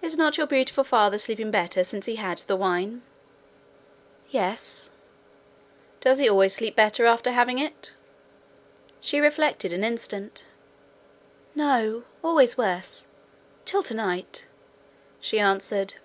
[0.00, 3.02] Is not your beautiful father sleeping better since he had the wine?'
[4.30, 4.90] 'Yes.'
[6.00, 7.92] 'Does he always sleep better after having it?'
[9.02, 10.46] She reflected an instant.
[11.54, 13.06] 'No; always worse
[13.66, 14.46] till tonight,'
[15.20, 15.96] she answered.